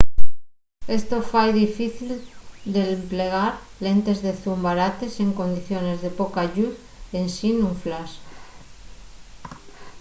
esto 0.97 1.15
fai 1.31 1.49
difícil 1.63 2.11
l’emplegar 2.73 3.51
lentes 3.85 4.17
de 4.25 4.31
zoom 4.41 4.59
barates 4.67 5.13
en 5.23 5.29
condiciones 5.39 5.97
de 6.03 6.11
poca 6.19 6.43
lluz 6.53 6.75
ensin 7.21 7.55
un 7.69 7.73
flash 7.83 8.13